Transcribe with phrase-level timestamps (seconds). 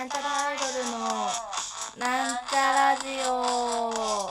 [0.00, 0.98] なんちゃらアイドルの
[1.98, 4.30] なんちゃラジオ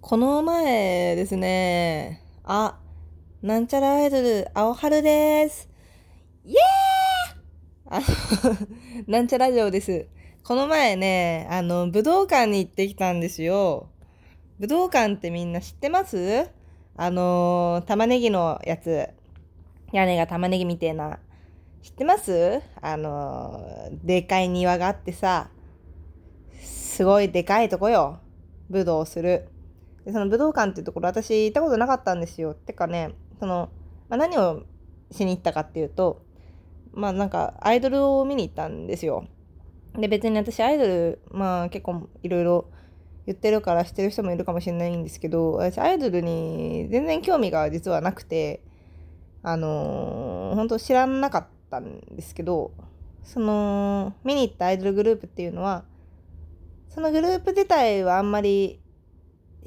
[0.00, 2.78] この前ですね、あ、
[3.42, 5.68] なんちゃらアイドル、青春です。
[6.46, 8.06] イエーあの、
[9.06, 10.06] なんちゃラジオです。
[10.44, 13.90] この前ね、あの、武道館に行ってきたんですよ。
[14.58, 16.48] 武道館ってみんな知ってます？
[16.96, 19.06] あの、玉ねぎのやつ。
[19.92, 21.18] 屋根が玉ねぎみてえな。
[21.82, 22.62] 知ってます？
[22.80, 25.50] あの、でかい庭があってさ、
[26.58, 28.20] すごいでかいとこよ。
[28.70, 29.48] 武道する。
[30.06, 32.54] でその武道館っていうところ私行ったことなかったんですよ。
[32.54, 33.68] てかね、その、
[34.08, 34.62] まあ、何を
[35.10, 36.22] しに行ったかっていうと、
[36.94, 39.26] まあなんかアイドルを見に行ったんですよ。
[39.94, 42.70] で別に私アイドル、まあ結構いろいろ
[43.26, 48.62] 言ってるから知ってる人もいるかもしれないんですけど、私アイドルに全然興味が実はなくて、
[49.42, 52.72] あのー本当知らなかったんですけど、
[53.22, 55.84] その、見に行ったアイドルグループっていうのは、
[56.88, 58.80] そのグループ自体はあんまり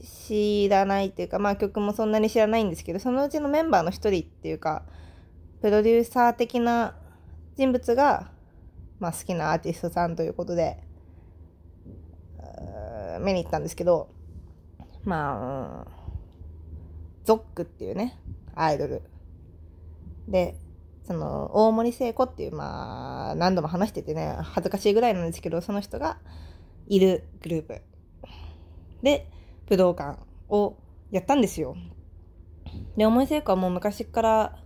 [0.02, 4.84] 知らないっていうか、まあ曲もそんなに知らないんですけど、そのうちのメンバーの一人っていうか、
[5.62, 6.96] プロデューサー的な
[7.58, 8.32] 人物が、
[9.00, 10.82] まあ好きなアーティストさんということで、
[13.20, 14.10] 見に行ったんですけど、
[15.04, 16.00] まあ、うん
[17.30, 18.18] ゾックっていうね、
[18.56, 19.04] アイドル。
[20.28, 20.56] で、
[21.06, 26.18] その、大森聖子っていう、まあ、何度も話しててね、恥ずかしいぐらいなんですけど、その人が
[26.88, 27.82] いるグループ。
[29.04, 29.30] で、
[29.68, 30.78] 武道館を
[31.12, 31.76] やったんですよ。
[32.98, 34.60] で、大森聖子はもう昔から、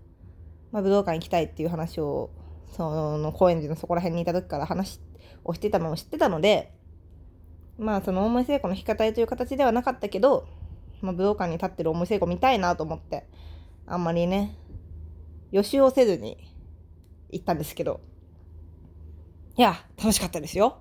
[0.71, 2.29] まあ、武道館行きたいっていう話を、
[2.71, 5.01] その、高円寺のそこら辺にいた時から話
[5.43, 6.73] をしてたのを知ってたので、
[7.77, 10.47] まあ、その大森聖子の弾き語りという形ではなかったけど、
[11.01, 13.25] まあ、武道館に立ってる大森聖子見たいなと思って、
[13.85, 14.55] あんまりね、
[15.51, 16.37] 予習をせずに
[17.31, 18.01] 行ったんですけど、
[19.55, 20.77] いや、楽しかったですよ。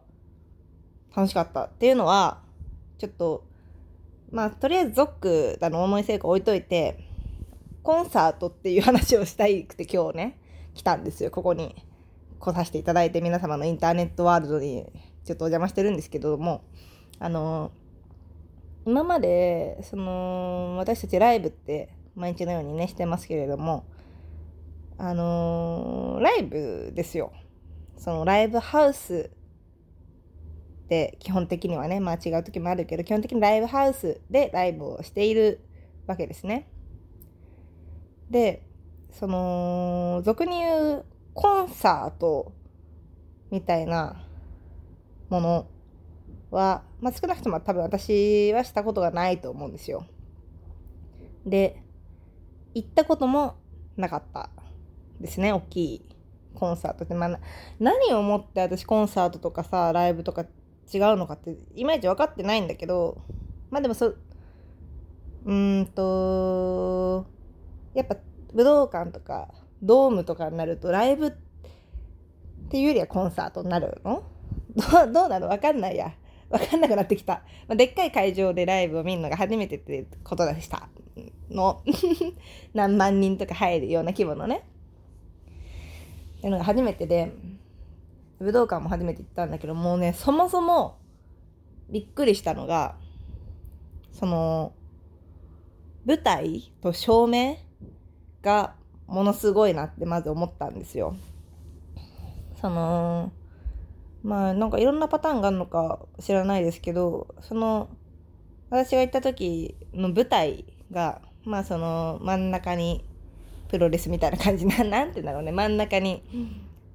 [1.14, 1.64] 楽しかった。
[1.64, 2.42] っていうのは、
[2.98, 3.44] ちょっと、
[4.30, 6.98] まあ、とりあえずゾックだの大森聖子置いといて、
[7.82, 10.38] コンサートっていう話をしたいくて今日ね、
[10.74, 11.74] 来たんですよ、ここに。
[12.38, 14.86] 来させていただいて皆様のインターネットワールドに
[15.24, 16.62] ちょっとお邪魔してるんですけども、
[17.18, 17.70] あの、
[18.84, 23.84] 今まで、その、私たちライブって毎日のようにね、してますけれども、
[24.98, 27.32] あのライブですよ。
[27.96, 29.30] そのライブハウス
[30.88, 35.60] で基本的にはね、まあ違う時もあるけど、基本的にライブハウスでライブをしている
[36.06, 36.68] わけですね。
[38.30, 38.62] で、
[39.10, 42.52] その、俗に言うコンサート
[43.50, 44.24] みたいな
[45.32, 45.66] もの
[46.50, 50.04] は、まあ少なくとも多分私はしたことがないと思うんですよ。
[51.46, 51.82] で、
[52.74, 53.56] 行ったことも
[53.96, 54.50] なかった
[55.20, 56.08] ですね、大きい
[56.54, 57.14] コンサートって。
[57.14, 57.40] まあ、
[57.80, 63.22] 何をもって私コンサートとかさ、ライブとか違うのかって、いまいち分かってないんだけど、
[63.70, 67.26] まあでもそ、うーんと、
[67.94, 68.16] やっぱ
[68.52, 69.48] 武道館とか
[69.82, 71.32] ドームとかになるとライブっ
[72.70, 74.22] ていうよりはコンサートになるの？
[74.76, 75.48] どう どうなの？
[75.48, 76.12] 分かんないや。
[76.50, 77.42] 分かんなくなってきた。
[77.66, 80.88] まあ、でっかい会場でライブを見るのが初めてってことでした。
[81.50, 81.82] の。
[82.74, 84.62] 何万人とか入るような規模のね。
[86.38, 87.32] っていうのが初めてで、
[88.38, 90.98] 武道館も初めて行ったんだけど、もうね、そもそも
[91.88, 92.96] びっくりしたのが、
[94.12, 94.72] その、
[96.04, 97.56] 舞台と照明
[98.42, 98.74] が
[99.06, 101.16] ものすごいなってまず思ったんですよ。
[102.60, 103.32] その、
[104.22, 107.88] まあなんかいろんなパターンがあるのか知らないですけど、その、
[108.70, 113.04] 私が行った時の舞台が、まあその真ん中に
[113.68, 116.22] プロレスみたいな感じな、なんて言うんだろうね、真ん中に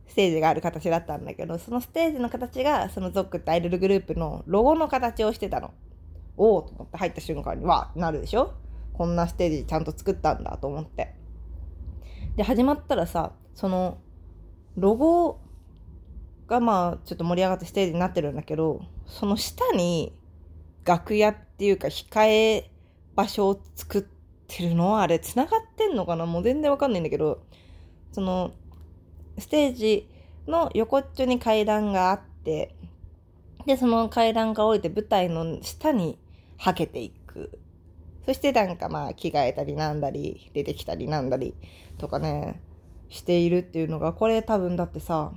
[0.08, 5.74] ステージがある形だったんだけど、そのステージの形が、そのゾックってアイドルグループのロゴの形をしてたの。
[6.38, 8.54] おおと思って入った瞬間に、わーなるでしょ？
[8.94, 11.13] こんなステージちゃんと作ったんだと思って。
[12.36, 13.98] で、始まったらさ、その、
[14.75, 15.40] ロゴ
[16.48, 20.14] がまあ、ちょっと盛り上がってステージになってるんだけど、その下に
[20.86, 22.72] 楽屋っていうか控え
[23.16, 24.02] 場所を作っ
[24.48, 26.26] てるのはあれ、繋がってんのかな？
[26.26, 27.44] もう全然わかんないんだけど、
[28.14, 28.54] その、
[29.38, 30.10] ステージ
[30.48, 32.76] の横っちょに階段があって、
[33.66, 36.18] で、その階段が降りて舞台の下に
[36.58, 37.60] はけていく。
[38.26, 41.54] そしてなんかまあ着替えたりなんだり、出てきたりなんだり
[41.98, 42.62] とかね、
[43.10, 45.34] しているっていうのが、これ多分だってさ、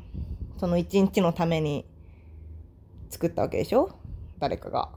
[0.60, 1.86] その一日のために
[3.08, 3.90] 作ったわけでしょ？
[4.38, 4.90] 誰かが。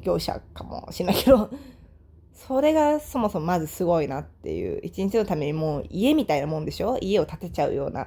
[0.00, 1.50] 業者かもしれないけど、
[2.32, 6.98] それがそもそもまずすごいなっていう、一日のためにもう家みたいなもんでしょ？
[7.00, 8.06] 家を建てちゃうような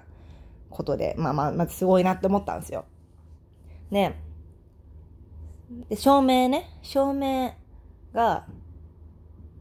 [0.70, 2.86] ことで、まあまあ、まずすごいなって思ったんですよ。
[3.90, 4.22] ね。
[5.90, 7.52] で、照明ね、照明
[8.14, 8.48] が、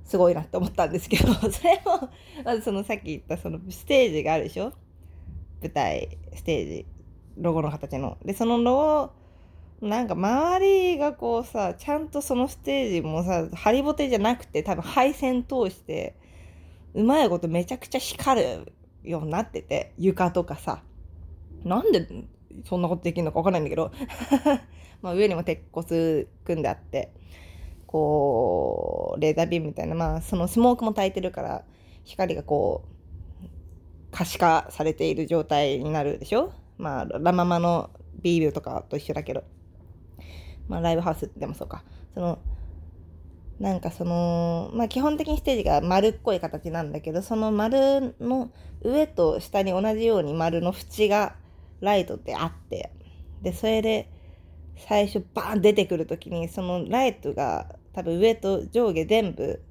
[0.05, 2.09] すごいなって思ったんですけど、 それも、
[2.45, 4.73] まずそのさっき言ったそのステージがあるでしょ？
[5.61, 6.87] 舞台、ステージ、
[7.41, 8.19] ロゴの形の。
[8.25, 9.11] で、そのロ
[9.81, 16.15] ゴ、なんか周りがこうさ、ちゃんとそのステージもさ、ハリボテじゃなくて多分配線通して、
[16.95, 18.73] うまいことめちゃくちゃ光る
[19.05, 20.83] ようになってて、床とかさ。
[21.65, 22.07] なんで
[22.65, 23.91] そんなことできるのかわかんないんだけど。
[25.03, 27.11] まあ上にも鉄骨組んであって、
[27.87, 31.65] こう、レーザービームみたいな、まあそのスモークも焚いてるから、
[32.05, 32.85] 光がこ
[33.43, 33.47] う、
[34.11, 36.53] 可視化されている状態になるでしょ？
[36.81, 37.91] まあ、ラママの
[38.23, 39.45] ビールとかと一緒だけど。
[40.69, 41.85] まあ、ライブハウスでもそうか。
[42.15, 42.39] その、
[43.61, 48.51] なんかその、まあ基本的にステージが丸っこい形なんだけど、その丸の
[48.83, 51.37] 上と下に同じように丸の縁が
[51.81, 52.91] ライトってあって、
[53.43, 54.11] で、それで
[54.77, 59.63] 最初バーン出てくるときに、そのライトが多分上と上下全部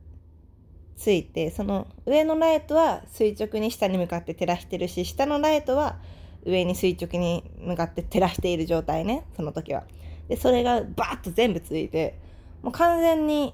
[0.95, 5.97] ついて、その上のライトは垂直に下に向かって照らしてるし、下のライトは
[6.45, 9.83] 上に垂直に向かって照らしている状態ね、その時は。
[10.27, 12.19] で、それがバーッと全部ついて、
[12.62, 13.53] もう完全に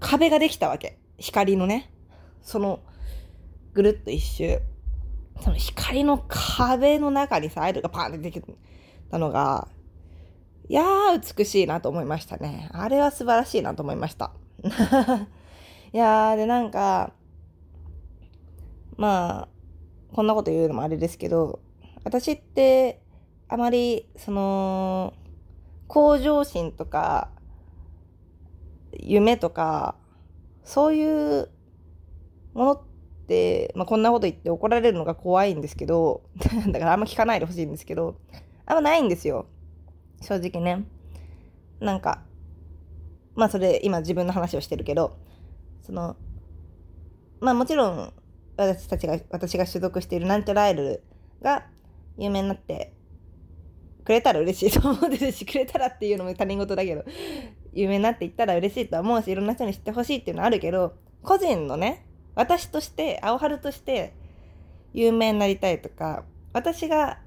[0.00, 0.98] 壁ができたわけ。
[1.18, 1.90] 光のね。
[2.42, 2.80] その、
[3.72, 4.60] ぐるっと一周。
[5.40, 8.40] その光の壁の中にさ、アイドルがパーンってでき
[9.10, 9.68] たのが、
[10.68, 12.70] いやー、美しいなと思いましたね。
[12.72, 14.32] あれは素晴らしいなと思いました。
[15.92, 17.12] いやー、で、なんか、
[18.96, 19.53] まあ、
[20.14, 21.58] こんなこと言うのもあれですけど、
[22.04, 23.02] 私って、
[23.48, 25.12] あまり、その、
[25.88, 27.32] 向上心とか、
[28.92, 29.96] 夢とか、
[30.62, 31.50] そういう
[32.54, 32.82] ものっ
[33.26, 36.22] て、まあ、こんなこと言って怒られるのが怖いんですけど、
[36.70, 38.14] だからあんま聞かないでほしいんですけど、
[38.66, 39.46] あんまないんですよ。
[40.20, 40.84] 正直ね。
[41.80, 42.22] なんか、
[43.34, 45.16] まあそれ今自分の話をしてるけど、
[45.82, 46.14] その、
[47.40, 48.12] まあもちろん
[48.56, 51.02] 私たちが、私が所属しているなんちゃらアイドル
[51.42, 51.66] が
[52.16, 52.92] 有名になって
[54.04, 57.04] くれたら嬉しいと思うですし、くれたらっていうのも他人事だけど、
[57.72, 64.14] 有名になっていったら嬉しいとは思うし、いろんな人に知ってほしいっていうのはあるけど、個人のね、私として、青春として
[64.92, 67.18] 有名になりたいとか、私が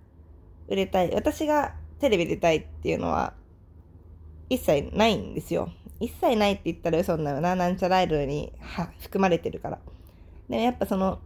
[0.68, 3.34] 売れたい、私がテレビ出たいっていうのは
[4.50, 5.72] 一切ないんですよ。
[6.00, 7.56] 一切ないって言ったら嘘になるな。
[7.56, 8.54] なんちゃらアイドルに
[9.00, 9.80] 含まれてるから。
[10.50, 11.20] でやっぱその、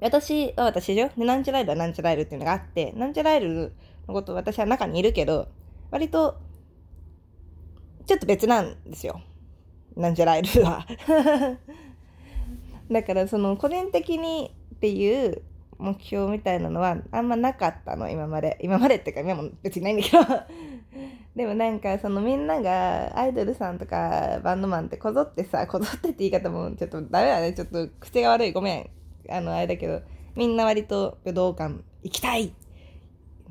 [0.00, 1.08] 私は私でしょ？
[1.16, 3.72] で、なんちゃらイルはなんちゃらイルっていうのがあって、なんちゃらイル
[4.06, 5.48] のこと私は中にいるけど、
[5.90, 6.38] 割と、
[8.06, 9.20] ちょっと別なんですよ。
[9.96, 10.86] なんちゃらイルは。
[12.90, 15.42] だからその個人的にっていう
[15.82, 18.58] 目標みたいなのはあんまなかったの、今まで。
[18.62, 20.22] 今までってか今も別にないんだけど
[21.36, 27.52] でもなんかそのみんながアイドルさんとかバンドマンってこぞってさ、こぞってって言い方もちょっとダメだね。
[27.52, 28.52] ちょっと癖が悪い。
[28.52, 28.90] ごめん。
[29.30, 30.02] あの、あれだけど、
[30.36, 32.54] みんな割と武道館行きたい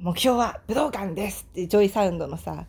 [0.01, 2.65] 目標は武道館ですってジョイサウンドのさ、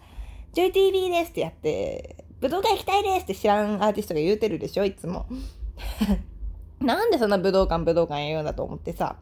[0.53, 5.27] ジョイ TV ですってやって、武道館行きたいですって知らんアーティストが言うてるでしょ、いつも。
[6.79, 9.17] なんでそんな武道館武道館言うんだと思ってさ。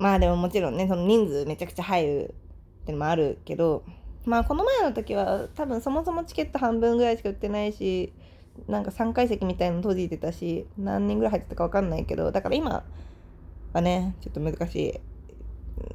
[0.00, 2.34] まあでももちろんね、その人数めちゃくちゃ入る
[2.82, 3.84] ってのもあるけど、
[4.24, 8.12] まあこの前の時は多分そもそもチケット半分ぐらいしか売ってないし
[8.66, 12.84] なんか3階席みたいの閉じてたし何人ぐらい入ってたか分かんないけどだから今
[13.72, 15.00] はねちょっと難しい。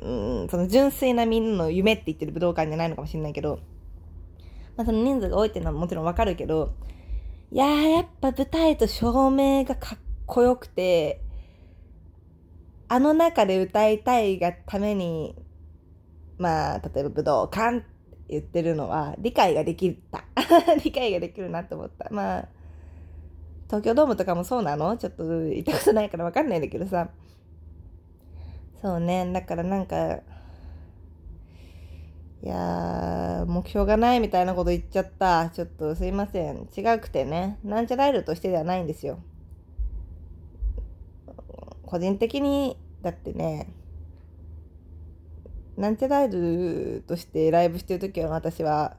[0.02, 3.60] うんその純粋なみんなの夢って言ってる武道館じゃないのかもしれないけど
[4.76, 6.74] まあその人数が多いっていうのはもちろん分かるけど
[7.52, 11.22] いやーやっぱ舞台と照明がかっこよくて
[12.88, 15.36] あの中で歌いたいがために
[16.38, 17.88] まあ例えば武道館って
[18.28, 20.24] 言ってるのは理解ができた。
[20.84, 22.08] 理解ができるなと思った。
[22.10, 22.48] まあ、
[23.68, 24.98] 東京ドームとかもそうなの？
[24.98, 27.10] ちょっと行ったことないからわかんないんだけどさ。
[28.82, 29.32] そうね。
[29.32, 30.20] だからなんか、
[32.44, 35.50] いやー、目標がないみたいなこと言っちゃった。
[35.50, 36.68] ちょっとすいません。
[36.76, 37.60] 違くてね。
[37.64, 39.20] なんちゃらえるとしてではないんですよ。
[41.96, 43.70] 個人的に、だってね、
[45.78, 48.98] なんちゃらアイドルとしてライブしてる時は私は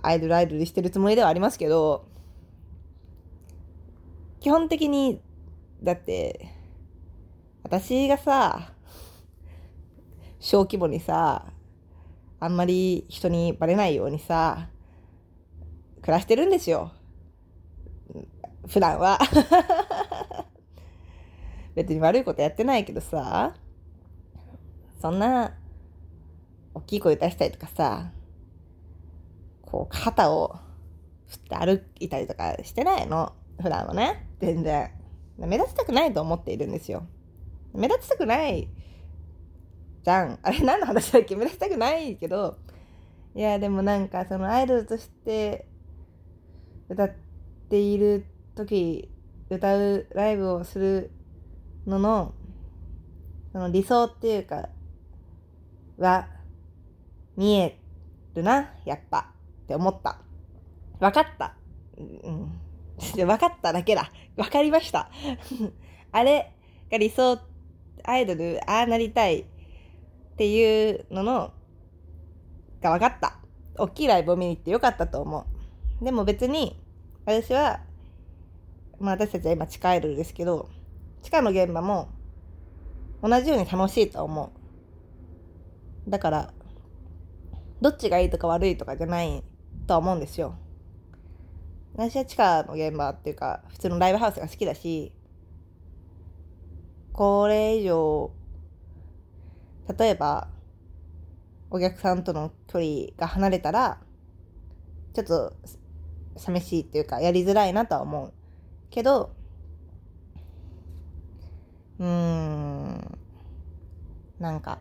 [0.00, 2.04] アイドルアイドルしてるつもりではありますけど
[4.40, 5.20] 基本的に
[5.80, 6.48] だって
[7.62, 8.72] 私がさ
[10.40, 11.46] 小規模にさ
[12.40, 14.68] あんまり人にバレないようにさ、
[16.00, 16.92] 暮らしてるんですよ。
[18.66, 19.20] 普段は。
[21.74, 23.54] 別に悪いことやってないけどさ、
[25.00, 25.54] そんな、
[26.74, 28.12] 大きい声出したりとかさ、
[29.62, 30.56] こう、肩を
[31.28, 33.32] 振って歩いたりとかしてないの？
[33.60, 34.26] 普段はね。
[34.40, 34.90] 全然。
[35.38, 37.06] 目立ちたくないと思っているんですよ。
[37.74, 38.68] 目立ちたくない
[40.02, 40.38] じゃん。
[40.42, 41.36] あれ何の話だっけ？
[41.36, 42.58] 目立ちたくないけど、
[43.34, 45.66] いや、でもなんかそのアイドルとして
[46.88, 47.10] 歌っ
[47.70, 49.10] ている時、
[49.48, 51.10] 歌うライブをする
[51.86, 52.34] のの、
[53.52, 54.68] その理想っていうか、
[55.98, 56.28] は、
[57.36, 57.78] 見え
[58.34, 59.32] るな、やっぱ、
[59.64, 60.18] って思った。
[61.00, 61.54] わかった。
[61.98, 62.52] うん。
[63.16, 64.10] 分かっただけだ。
[64.36, 65.10] わかりました。
[66.12, 66.54] あれ
[66.90, 67.38] が理想、
[68.04, 69.44] アイドル、ああなりたいっ
[70.36, 71.52] ていうのの、
[72.80, 73.38] が分かった。
[73.78, 75.46] 大きいライブを見に行ってよかったと思
[76.00, 76.04] う。
[76.04, 76.80] でも別に、
[77.24, 77.80] 私は、
[78.98, 80.68] まあ私たちは今地下アイドルですけど、
[81.22, 82.08] 地下の現場も
[83.22, 84.52] 同じように楽しいと思
[86.06, 86.10] う。
[86.10, 86.52] だから、
[87.80, 89.42] どっちがいいとか悪いとかじゃない
[89.86, 90.56] とは思うんですよ。
[91.94, 95.12] 私は地下の現場っていうか、普通のライブハウスが好きだし、
[97.12, 98.32] これ以上、
[99.98, 100.48] 例えば、
[101.70, 104.00] お客さんとの距離が離れたら、
[105.12, 105.52] ちょっと
[106.36, 108.32] 寂しいっていうか、やりづらいなとは思う。
[108.90, 109.34] けど、
[112.02, 113.18] うーん、
[114.40, 114.78] なんか、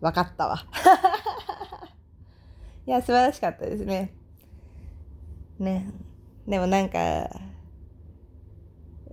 [0.00, 0.64] わかったわ。
[2.86, 4.12] いや、素晴らしかったですね。
[5.58, 5.86] ね。
[6.46, 7.28] でもなんか、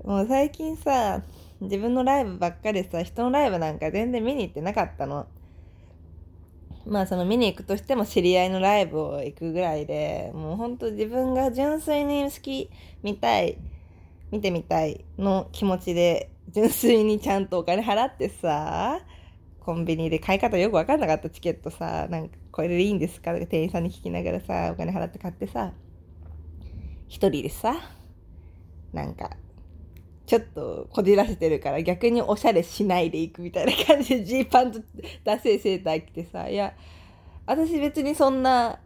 [0.04, 1.24] もう最近さ、
[1.60, 5.27] 自分のライブばっかりさ、人のライブなんか全然見に行ってなかったの。
[6.86, 12.70] まあその見に行くとしても知り合いのライブを行くぐらいで、もうほんと自分が純粋に好き、
[13.04, 13.58] 見たい、
[14.32, 19.02] 見てみたいの気持ちで、純粋にちゃんとお金払ってさ、
[19.60, 23.34] コンビニで買い方よくわかんなかったチケットさ、なんかこれでいいんですか？
[23.34, 25.74] とか店員さんに聞きながらさ、お金払って買ってさ、
[27.10, 27.76] 一人でさ、
[28.94, 29.32] なんか
[30.26, 34.80] ちょっとこじらせてるから逆におしゃれしないでいくみたいな感じでジーパンと
[35.26, 36.74] ダセーセーター着てさ、いや、
[37.46, 38.80] 私別にそんな、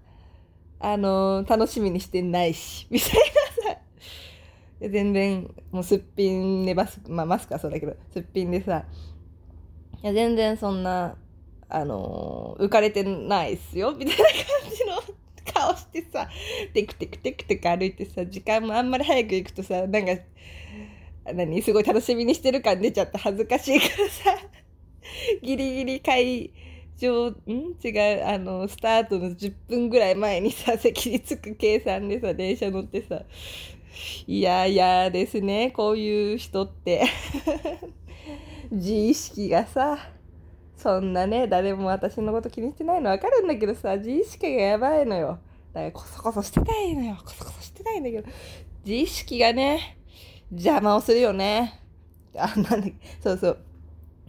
[0.80, 3.18] あのー、楽しみにしてないし、みたいな。
[4.80, 8.86] さ、全然もうすっぴんね、マス、まあマスクはそうだけど、すっぴんでさ、
[10.02, 11.16] いや、全然そんな、
[11.68, 15.04] あのー、浮かれてないっすよ、みたいな感じの
[15.54, 16.30] 顔してさ、
[16.74, 20.14] テクテクテクテク歩いてさ、時間もあんまり早く行くとさ、なんか、
[21.34, 24.38] 何すごい楽しみにしてる感出ちゃって恥ずかしいからさ、
[25.44, 26.52] ギリギリ会
[26.98, 27.76] 場、ん？
[27.84, 33.24] 違う、あの、スタートの10分ぐらい前にさ、席に着く計算でさ、電車乗ってさ、
[34.28, 37.04] いやいやですね、こういう人って。
[38.72, 39.98] 自意識がさ、
[40.78, 45.40] そんなね、誰も私のこと気にしてないのわかるんだけどさ、自意識がやばいのよ。
[45.74, 47.18] だからこそこそしてたいのよ。
[47.24, 48.28] こそこそしてたいんだけど、
[48.86, 49.98] 自意識がね、
[50.52, 51.82] 邪魔をするよね。
[52.36, 53.58] あ、なんだっけ、そうそう。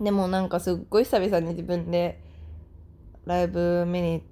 [0.00, 2.22] でもなんかすっごい久々に自分で
[3.26, 4.24] ライブ見に行っ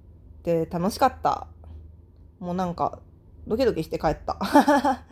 [0.42, 1.47] て楽しかった。
[2.40, 3.00] もうなんか
[3.49, 4.38] ドキドキして帰った。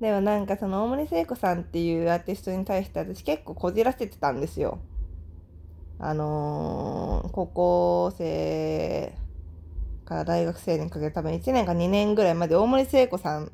[0.00, 4.78] でもなんかその大森聖子さんっていうアーティストに対して私結構こじらせてたんですよ。
[5.98, 9.12] あのー、高校生
[10.04, 13.50] から大学生にかけて多分1年か2年ぐらいまで大森聖子さん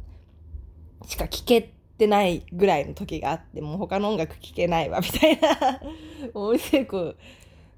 [1.07, 5.81] しか聴けてないぐらいの時があって、もう他の音楽聴けないわ、みたいな。
[6.35, 7.15] もう成功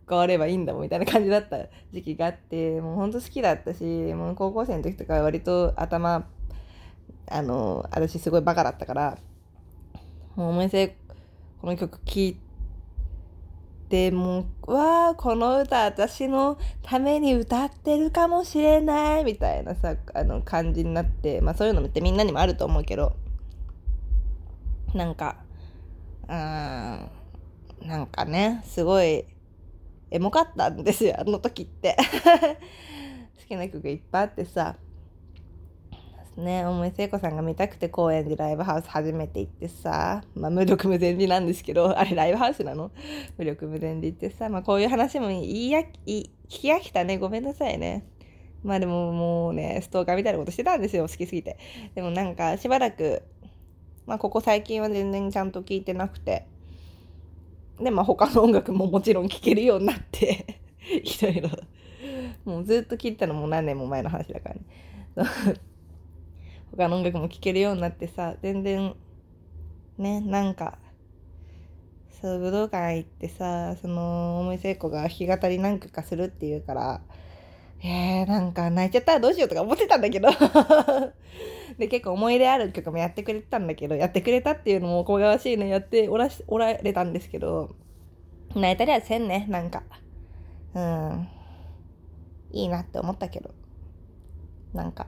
[0.08, 1.58] 変わればいいんだもん、みたいな感じだった
[1.92, 6.28] 時期があって、もうほんと好きだったし、もう高校生の時とか割と頭、
[7.28, 9.18] あの、私すごいバカだったから、
[10.36, 10.96] もうお店、
[11.60, 12.36] この曲聴い
[13.88, 23.16] て、もう、わあ、この歌私のために歌ってるかもしれない、みたいなさ、あの感じになって、まあそういうのってみんなにもあると思うけど、
[24.94, 25.38] なんか、
[26.28, 26.36] うん、
[27.88, 29.24] なんかね、すごい、
[30.10, 31.96] エモかったんですよ、あの時って。
[33.38, 34.76] 好きな曲いっぱいあってさ、
[36.36, 42.90] ね、大森聖子さんが見たくて高円寺ライブハウス初めて行ってさ、まあ無力無前理なんですけど、 あれライブハウスなの？
[43.38, 48.04] 無力無前理ってさ、まあこういう話も言いや、聞き飽きたね、ごめんなさいね。
[48.62, 51.56] まあでももうね、ストーカーみたいなことしてたんですよ、好きすぎて。
[51.94, 53.22] でもなんかしばらく
[54.06, 56.46] まあ、ここ最近は全然ちゃんと聞いてなくて。
[57.80, 61.50] で、まあ、他の音楽ももちろん聴けるようになって いろいろ
[62.44, 64.60] もうずっと聴いたのも何年も前の話だからね。
[66.70, 68.94] 他の音楽も聴けるようになってさ、全然、
[69.98, 70.78] ね、なんか、
[72.20, 77.00] そう、武道館行ってさ、その、大森聖子が弾き語り何曲かするっていうから、
[77.82, 80.28] えー、なんか泣いちゃったらどうしようとか思ってたんだけど
[81.78, 87.76] で、結構思い入れある曲もやってくれたんだけど、やってくれたっていうのもおこがましいね、やっておらし、おられたんですけど、
[88.54, 89.82] 泣いたりはせんね、なんか。
[90.74, 91.28] うん。
[92.52, 93.54] いいなって思ったけど。
[94.72, 95.06] なんか。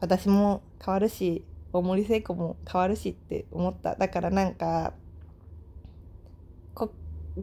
[0.00, 3.96] 私も変わるし、大森聖子も変わるしって思った。
[3.96, 4.94] だからなんか、
[6.74, 6.90] こ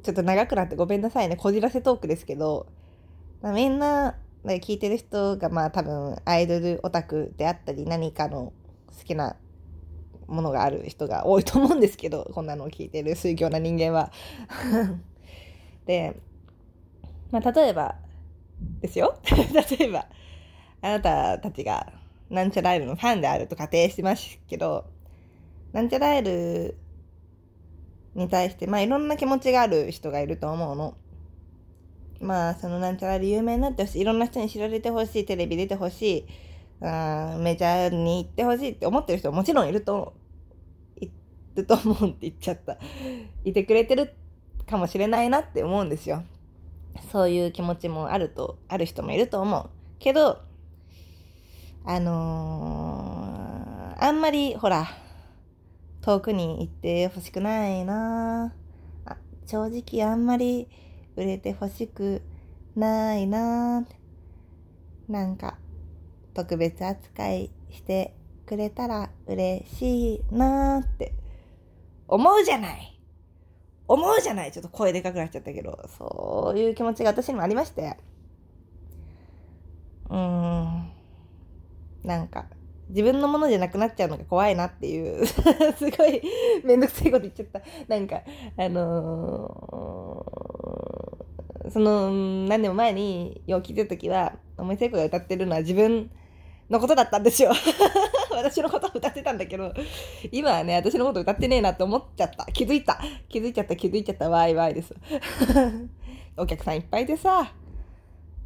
[0.03, 1.35] ちょっと長くなってごめんなさいね。
[1.35, 2.67] こじらせトークですけど、
[3.41, 8.53] まあ、みんな、聞いてる人がまあ多分アイドルオタクであったり何かの
[8.87, 9.35] 好きな
[10.27, 14.11] ものがある人が多いと思うんですけど、こんなのを聞いてる水教な人間は。
[15.85, 16.15] で、
[17.29, 17.95] まあ例えば
[18.81, 19.17] ですよ。
[19.29, 20.07] 例えば、
[20.81, 21.93] あなたたちが
[22.29, 24.85] なんちゃらイルのファンであると仮定しますけど、
[25.73, 26.77] なんちゃらイル
[28.15, 30.95] に対して、まあいろんな気持ちがある人がいると思うの。
[32.21, 34.01] まあ、そのなんちゃらで有名になってほしい。
[34.01, 35.25] いろんな人に知られてほしい。
[35.25, 36.25] テレビ出てほしい。
[36.85, 40.13] あメジャーに行ってほしいって思ってる人もちろんいると、
[40.99, 41.09] い
[41.55, 42.77] ると思うって言っちゃった。
[43.43, 44.13] いてくれてる
[44.67, 46.23] かもしれないなって思うんですよ。
[47.11, 49.69] そういう気持ちもあると、ある人もいると思う。
[49.99, 50.39] けど、
[51.85, 54.87] あのー、あんまり、ほら、
[56.01, 58.53] 遠くに行ってほしくないな
[59.05, 60.67] あ正直あんまり、
[61.15, 62.21] 売れてほしく
[62.75, 63.85] ないな
[65.09, 65.57] なんか
[66.33, 68.13] 特別扱いして
[68.45, 71.13] くれたら嬉しいなって
[72.07, 72.91] 思うじゃない
[73.93, 77.97] 思うじゃないちょっと声でかくなっちゃったけど、そういう気持ちが私にもありまして。
[80.09, 80.91] うーん。
[82.05, 82.45] なんか、
[82.89, 85.35] 自分のものじゃなくなっちゃうのが怖いなっていう す
[85.97, 86.21] ごい
[86.63, 87.61] めんどくさいこと言っちゃった。
[87.89, 88.21] なんか、
[88.55, 90.90] あのー、
[91.71, 96.11] その、何年も前によう聞いてるときは、思い聖子が歌ってるのは自分
[96.69, 97.51] のことだったんですよ。
[98.31, 99.73] 私のことを歌ってたんだけど、
[100.31, 102.45] 今はね、私のこと歌ってねえなって思っちゃった。
[102.51, 102.99] 気づいた。
[103.29, 104.29] 気づいちゃった、気づいちゃった。
[104.29, 104.93] わいわいです。
[106.37, 107.53] お客さんいっぱいでさ、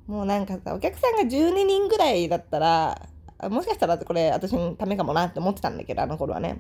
[0.08, 3.10] もうなんかさ、お客さんが12人ぐらいだったら、
[3.50, 6.58] もしかしたらこれ私のためかもなって思ってたんだけど、あの頃はね。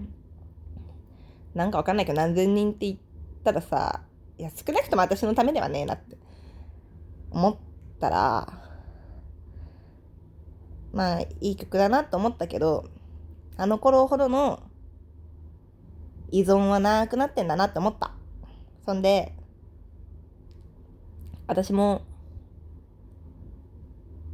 [1.53, 2.97] なんかわかんないけど何千人って言っ
[3.43, 4.01] たらさ、
[4.37, 6.17] いや、少なくとも私のためではねえなって
[7.35, 7.57] 思っ
[7.99, 8.47] たら、
[10.93, 12.85] まあ、いい曲だなと思ったけど、
[13.57, 14.63] あの頃ほどの
[16.31, 18.13] 依存はなくなってんだなって思った。
[18.85, 19.33] そんで、
[21.47, 22.03] 私も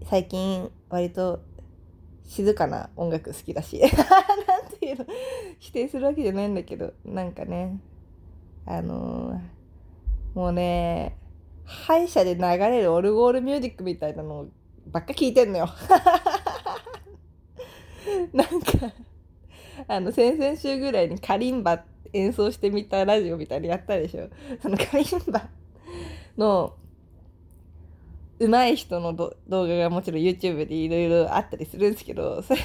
[0.04, 1.42] 最近割と
[2.24, 5.06] 静かな音楽好きだし なんていうの
[5.60, 7.82] 否定するわけじゃないんだけどなんかね
[8.66, 9.40] あのー、
[10.40, 11.18] もうね
[11.72, 14.48] 歯医者で流れるオルゴールミュージックみたいなの
[14.88, 15.70] ばっか聞いてんのよ。
[18.34, 18.94] なんか
[19.88, 24.30] あの先々週ぐらいにカリンバ演奏してみたラジオみたいにやったでしょ。
[24.62, 25.50] そのカリンバ
[26.38, 26.76] の
[28.40, 32.60] 上手い人の動画がもちろん YouTube でいろいろあったりするんですけど、それ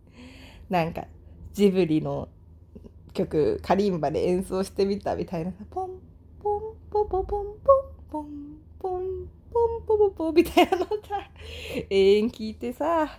[0.68, 1.06] なんか
[1.52, 2.28] ジブリの
[3.12, 6.00] 曲カリンバで演奏してみたみたいなポン
[6.42, 7.93] ポンポポポンポン。
[8.14, 8.26] ポン
[8.78, 10.94] ポンポンポポポみたいなのさ
[11.90, 13.18] 永遠聞いてさ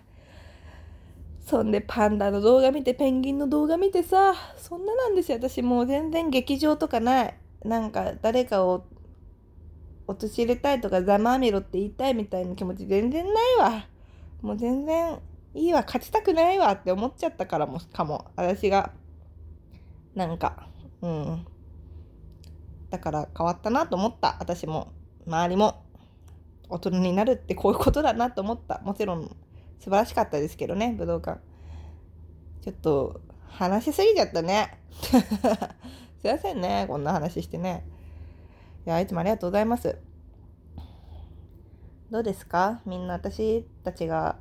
[1.45, 8.85] そんでパンダの動画見てペンギンの動画見てさそんななんですよ私もう全然劇場とかないなんか誰かを
[10.07, 13.87] 陥れたいとかざまあみろって言いたいみたいな気持ち全然ないわ。
[14.41, 15.19] もう全然
[15.55, 18.25] いいわ、勝ちたくないわって思っちゃったからもかも。
[18.35, 18.91] 私が。
[20.13, 20.67] なんか、
[21.01, 21.45] うん。
[22.95, 24.37] だから変わったなと思った。
[24.39, 24.93] 私も。
[25.27, 25.83] 周りも。
[26.69, 28.79] 大人になるってこういうことだなと思った。
[28.85, 29.23] もちろん
[29.79, 31.41] 素晴らしかったですけどね、武道館。
[32.61, 34.79] ちょっと話しすぎちゃったね。
[36.21, 37.85] すいませんね、こんな話してね。
[38.87, 39.99] いや、いつもありがとうございます。
[42.09, 42.81] どうですか？
[42.85, 44.37] みんな私たちが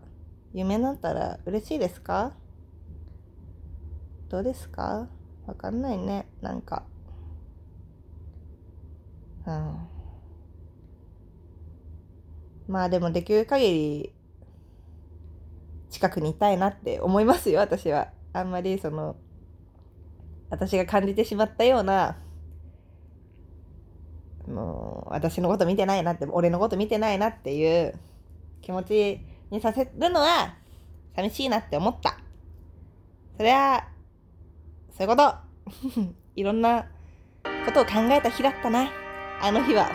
[0.52, 2.32] 夢になったら嬉しいですか？
[4.28, 5.08] どうですか？
[5.46, 6.26] わかんないね。
[6.40, 6.84] なんか。
[9.46, 9.88] うん。
[12.66, 14.14] まあでもできる限り
[15.90, 18.08] 近くにいたいなって思いますよ、私は。
[18.32, 19.16] あんまりその、
[20.50, 22.16] 私が感じてしまったような
[24.48, 27.94] もう私のこと見てないなって、俺のこと見てないなっていう
[28.60, 30.54] 気持ちにさせるのは
[31.16, 32.18] 寂しいなって思った。
[33.36, 33.88] それは、
[34.96, 35.34] そういうこと。
[36.36, 36.86] いろんな
[37.64, 39.03] ことを考えた日だったな。
[39.46, 39.90] あの日は。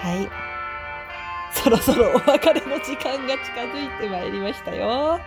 [0.00, 0.30] はい。
[1.52, 4.86] そろそろお別れの時間が近づいてまいりましたよ。
[4.86, 5.20] は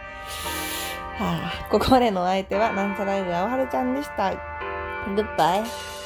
[1.19, 4.31] あ、ここまでのお相手は、なんさライブあおはるちゃんでした。
[4.33, 4.37] グ
[5.21, 5.98] ッバイ。